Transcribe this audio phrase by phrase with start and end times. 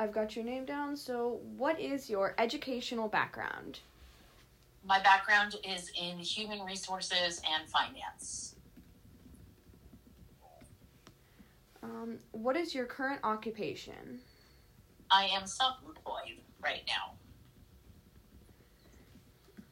[0.00, 0.96] I've got your name down.
[0.96, 3.80] So, what is your educational background?
[4.82, 8.54] My background is in human resources and finance.
[11.82, 14.20] Um, what is your current occupation?
[15.10, 17.12] I am self employed right now.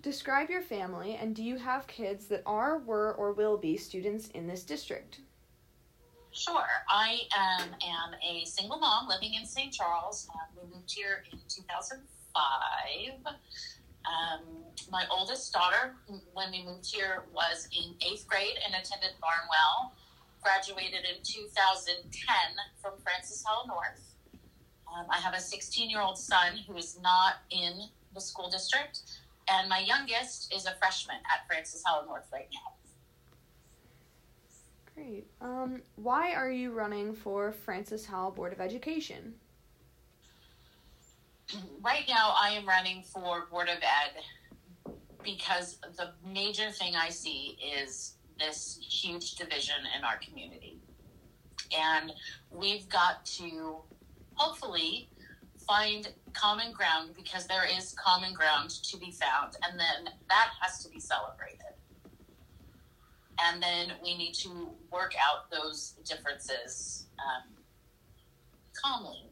[0.03, 4.29] Describe your family and do you have kids that are, were, or will be students
[4.29, 5.21] in this district?
[6.33, 6.67] Sure.
[6.89, 9.73] I um, am a single mom living in St.
[9.73, 10.29] Charles.
[10.35, 13.35] Uh, we moved here in 2005.
[14.07, 14.41] Um,
[14.91, 15.97] my oldest daughter,
[16.33, 19.93] when we moved here, was in eighth grade and attended Barnwell.
[20.43, 22.33] Graduated in 2010
[22.81, 24.15] from Francis Howell North.
[24.87, 29.01] Um, I have a 16 year old son who is not in the school district,
[29.49, 32.78] and my youngest is a freshman at Francis Howell North right now.
[34.99, 35.27] Great.
[35.41, 39.35] Um, why are you running for Francis Howell Board of Education?
[41.81, 44.93] Right now, I am running for Board of Ed
[45.23, 50.81] because the major thing I see is this huge division in our community.
[51.77, 52.13] And
[52.51, 53.77] we've got to
[54.35, 55.11] hopefully
[55.65, 60.83] find common ground because there is common ground to be found, and then that has
[60.83, 61.78] to be celebrated.
[63.47, 67.55] And then we need to work out those differences um,
[68.75, 69.31] calmly.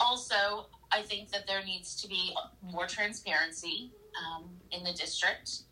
[0.00, 5.62] Also, I think that there needs to be more transparency um, in the district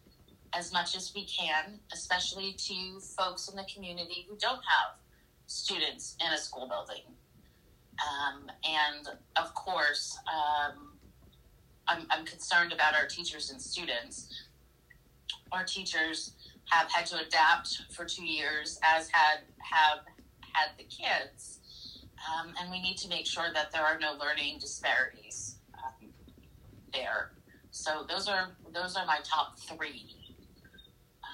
[0.52, 4.96] as much as we can, especially to folks in the community who don't have
[5.46, 7.02] students in a school building.
[7.98, 10.92] Um, and of course, um,
[11.88, 14.48] I'm, I'm concerned about our teachers and students.
[15.52, 16.32] Our teachers
[16.66, 20.00] have had to adapt for two years, as had have
[20.52, 21.60] had the kids,
[22.28, 26.08] um, and we need to make sure that there are no learning disparities um,
[26.92, 27.32] there.
[27.70, 30.06] So those are those are my top three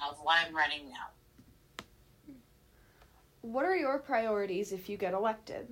[0.09, 1.07] of why I'm running now.
[3.43, 5.69] What are your priorities if you get elected?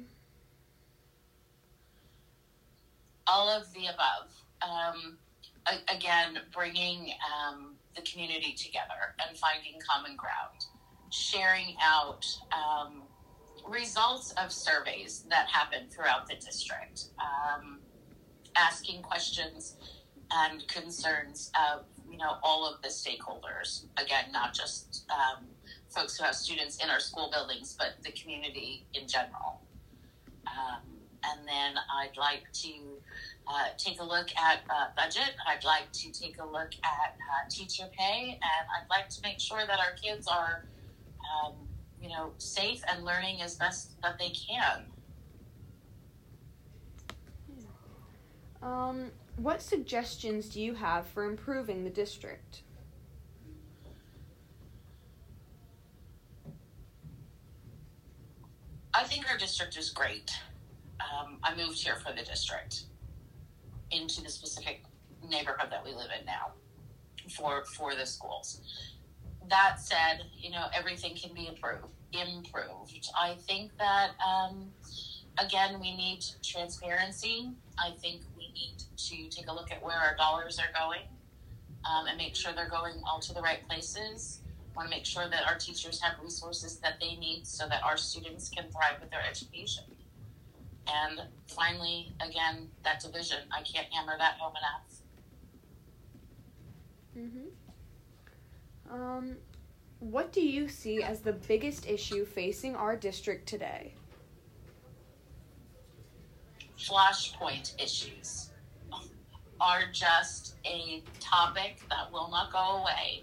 [3.30, 4.30] all of the above.
[4.62, 5.18] Um,
[5.66, 10.66] a- again, bringing um, the community together and finding common ground,
[11.10, 13.02] sharing out um,
[13.68, 17.80] results of surveys that happen throughout the district, um,
[18.56, 19.76] asking questions
[20.32, 23.84] and concerns of you know all of the stakeholders.
[23.96, 25.46] Again, not just um,
[25.88, 29.62] folks who have students in our school buildings, but the community in general.
[30.46, 30.82] Um,
[31.22, 32.99] and then I'd like to
[33.46, 35.34] uh, take a look at uh, budget.
[35.46, 39.40] I'd like to take a look at uh, teacher pay, and I'd like to make
[39.40, 40.66] sure that our kids are,
[41.44, 41.54] um,
[42.00, 44.84] you know, safe and learning as best that they can.
[48.62, 52.62] Um, what suggestions do you have for improving the district?
[58.92, 60.30] I think our district is great.
[61.00, 62.84] Um, I moved here for the district
[63.90, 64.84] into the specific
[65.28, 66.52] neighborhood that we live in now
[67.28, 68.60] for for the schools.
[69.48, 71.84] That said, you know everything can be improved.
[72.12, 73.08] Improved.
[73.18, 74.72] I think that um,
[75.38, 77.50] again we need transparency.
[77.78, 81.02] I think we need to take a look at where our dollars are going
[81.84, 84.40] um, and make sure they're going all to the right places.
[84.76, 87.96] Want to make sure that our teachers have resources that they need so that our
[87.96, 89.84] students can thrive with their education.
[90.92, 93.38] And finally, again, that division.
[93.52, 94.90] I can't hammer that home enough.
[97.16, 98.92] Mm-hmm.
[98.92, 99.36] Um,
[100.00, 103.94] what do you see as the biggest issue facing our district today?
[106.78, 108.50] Flashpoint issues
[109.60, 113.22] are just a topic that will not go away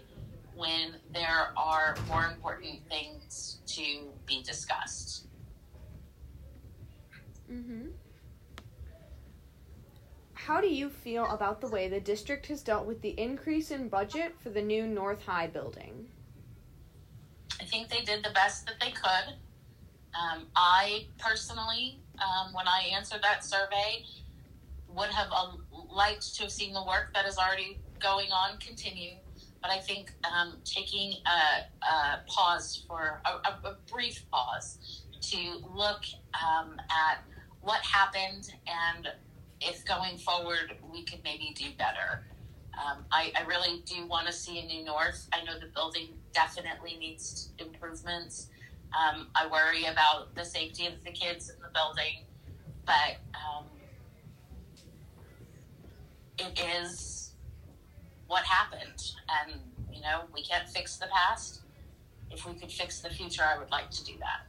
[0.54, 5.27] when there are more important things to be discussed.
[7.50, 7.88] Mm-hmm.
[10.34, 13.88] How do you feel about the way the district has dealt with the increase in
[13.88, 16.06] budget for the new North High building?
[17.60, 19.34] I think they did the best that they could.
[20.18, 24.04] Um, I personally, um, when I answered that survey,
[24.88, 25.52] would have uh,
[25.90, 29.12] liked to have seen the work that is already going on continue.
[29.60, 35.36] But I think um, taking a, a, pause for a, a, brief pause to
[35.74, 36.02] look
[36.32, 37.24] um, at
[37.68, 39.08] what happened and
[39.60, 42.24] if going forward we could maybe do better.
[42.72, 45.28] Um, I, I, really do want to see a new north.
[45.34, 48.48] I know the building definitely needs improvements.
[48.98, 52.24] Um, I worry about the safety of the kids in the building.
[52.86, 53.64] but um,
[56.38, 57.32] it is
[58.28, 59.02] what happened,
[59.42, 59.60] and
[59.92, 61.62] you know we can't fix the past.
[62.30, 64.47] If we could fix the future, I would like to do that.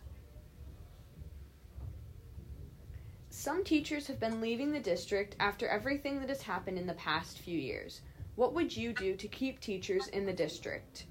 [3.40, 7.40] Some teachers have been leaving the district after everything that has happened in the past
[7.40, 8.02] few years.
[8.36, 11.06] What would you do to keep teachers in the district?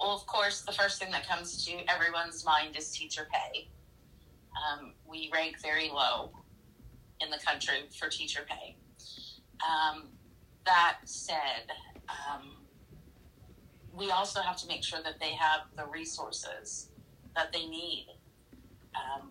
[0.00, 3.68] Well, of course, the first thing that comes to everyone's mind is teacher pay.
[4.56, 6.32] Um, we rank very low
[7.20, 8.76] in the country for teacher pay.
[9.64, 10.08] Um,
[10.64, 11.70] that said,
[12.08, 12.56] um,
[13.92, 16.88] we also have to make sure that they have the resources
[17.36, 18.08] that they need.
[18.96, 19.30] Um,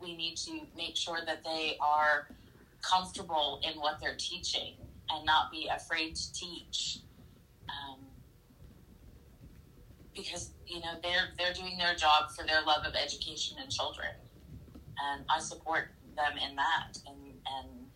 [0.00, 2.28] we need to make sure that they are
[2.82, 4.74] comfortable in what they're teaching
[5.10, 6.98] and not be afraid to teach.
[7.68, 8.00] Um,
[10.14, 14.08] because you know they're they're doing their job for their love of education and children,
[15.02, 16.98] and I support them in that.
[17.06, 17.16] And
[17.58, 17.86] and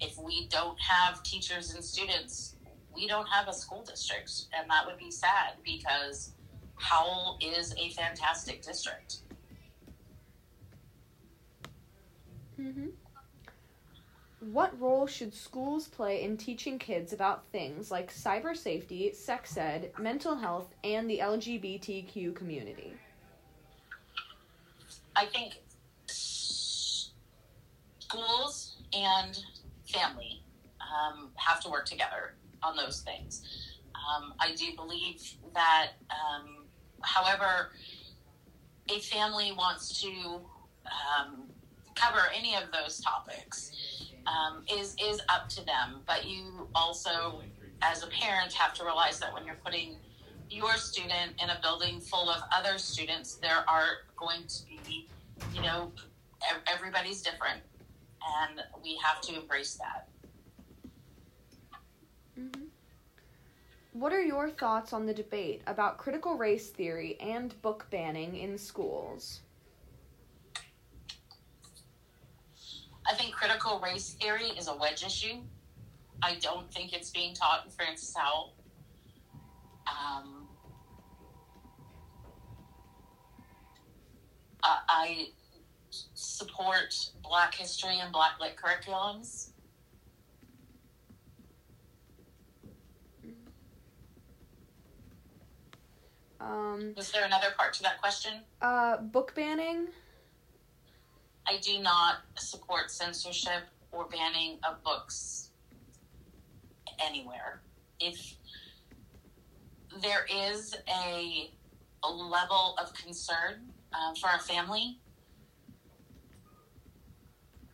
[0.00, 2.56] if we don't have teachers and students,
[2.94, 6.32] we don't have a school district, and that would be sad because
[6.76, 9.18] Howell is a fantastic district.
[12.64, 12.86] Mm-hmm.
[14.52, 19.92] What role should schools play in teaching kids about things like cyber safety, sex ed,
[19.98, 22.92] mental health, and the LGBTQ community?
[25.16, 25.60] I think
[28.04, 29.38] schools and
[29.86, 30.42] family
[30.80, 33.42] um, have to work together on those things.
[33.94, 35.22] Um, I do believe
[35.54, 36.66] that, um,
[37.02, 37.70] however,
[38.90, 40.40] a family wants to
[40.86, 41.43] um,
[41.94, 43.72] cover any of those topics
[44.26, 46.00] um, is is up to them.
[46.06, 47.42] But you also,
[47.82, 49.96] as a parent, have to realize that when you're putting
[50.50, 55.08] your student in a building full of other students, there are going to be,
[55.52, 55.90] you know,
[56.66, 57.60] everybody's different,
[58.42, 60.08] and we have to embrace that.
[62.38, 62.64] Mm-hmm.
[63.92, 68.58] What are your thoughts on the debate about critical race theory and book banning in
[68.58, 69.40] schools?
[73.06, 75.42] I think critical race theory is a wedge issue.
[76.22, 78.54] I don't think it's being taught in Francis Howell.
[79.86, 80.48] Um,
[84.62, 85.28] I
[86.14, 89.50] support Black history and Black lit curriculums.
[96.40, 98.40] Um, Was there another part to that question?
[98.62, 99.88] Uh, book banning.
[101.46, 105.50] I do not support censorship or banning of books
[107.04, 107.60] anywhere.
[108.00, 108.34] If
[110.02, 111.50] there is a,
[112.02, 114.98] a level of concern uh, for our family,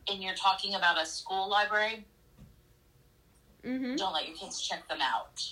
[0.08, 2.04] and you're talking about a school library,
[3.64, 3.94] mm-hmm.
[3.94, 5.42] don't let your kids check them out.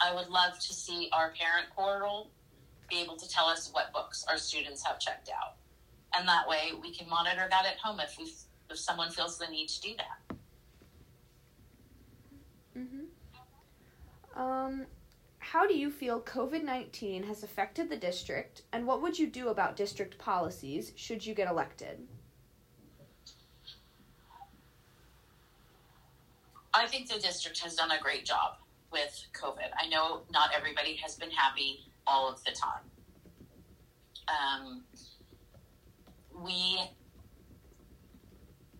[0.00, 2.30] I would love to see our parent portal
[2.88, 5.59] be able to tell us what books our students have checked out
[6.14, 8.32] and that way we can monitor that at home if we
[8.70, 10.36] if someone feels the need to do that.
[12.78, 14.40] Mm-hmm.
[14.40, 14.86] Um,
[15.38, 19.48] how do you feel COVID nineteen has affected the district, and what would you do
[19.48, 22.06] about district policies should you get elected?
[26.72, 28.58] I think the district has done a great job
[28.92, 29.70] with COVID.
[29.82, 32.84] I know not everybody has been happy all of the time.
[34.28, 34.84] Um,
[36.42, 36.80] we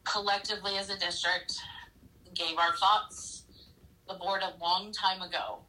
[0.05, 1.55] collectively as a district
[2.35, 3.45] gave our thoughts.
[4.09, 5.61] The board a long time ago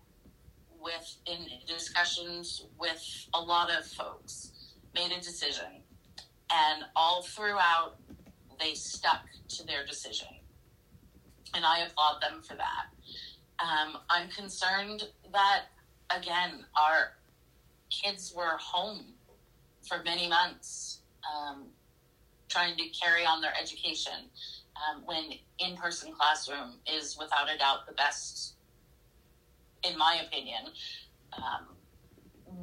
[0.79, 4.51] with in discussions with a lot of folks
[4.95, 5.83] made a decision.
[6.51, 7.97] And all throughout
[8.59, 10.27] they stuck to their decision.
[11.53, 12.87] And i applaud them for that.
[13.59, 15.65] Um, i'm concerned that
[16.15, 17.13] again our
[17.89, 19.13] kids were home
[19.87, 21.01] for many months.
[21.31, 21.67] Um,
[22.51, 24.29] trying to carry on their education
[24.75, 28.55] um, when in person classroom is without a doubt the best,
[29.83, 30.63] in my opinion,
[31.33, 31.67] um,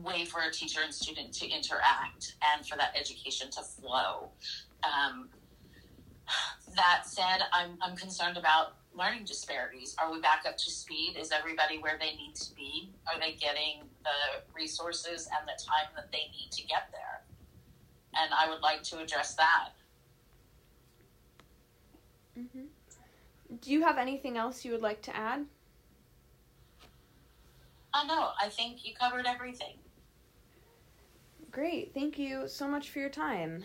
[0.02, 4.30] way for a teacher and student to interact and for that education to flow.
[4.84, 5.30] Um,
[6.76, 9.96] that said, I'm, I'm concerned about learning disparities.
[9.98, 11.16] Are we back up to speed?
[11.18, 12.92] Is everybody where they need to be?
[13.06, 17.22] Are they getting the resources and the time that they need to get there?
[18.20, 19.70] And I would like to address that.
[22.38, 23.56] Mm-hmm.
[23.60, 25.46] Do you have anything else you would like to add?
[27.94, 29.74] Oh, no, I think you covered everything.
[31.50, 31.92] Great.
[31.94, 33.64] Thank you so much for your time.